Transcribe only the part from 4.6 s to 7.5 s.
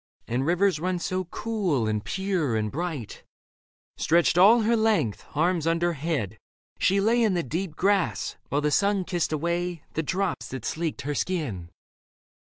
her length, arms under head, she lay In the